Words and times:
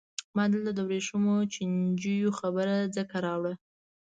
ما 0.35 0.43
دلته 0.53 0.71
د 0.75 0.79
ورېښمو 0.87 1.35
چینجیو 1.53 2.35
خبره 2.39 2.75
ځکه 2.95 3.15
راوړه. 3.25 3.53